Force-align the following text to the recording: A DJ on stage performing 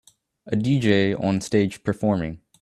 A 0.47 0.55
DJ 0.55 1.13
on 1.13 1.41
stage 1.41 1.83
performing 1.83 2.41